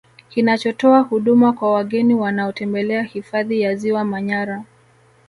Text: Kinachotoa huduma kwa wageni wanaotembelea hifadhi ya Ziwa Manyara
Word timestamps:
Kinachotoa 0.29 0.99
huduma 0.99 1.53
kwa 1.53 1.73
wageni 1.73 2.13
wanaotembelea 2.15 3.03
hifadhi 3.03 3.61
ya 3.61 3.75
Ziwa 3.75 4.03
Manyara 4.05 4.63